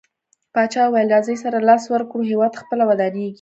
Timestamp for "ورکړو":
1.93-2.27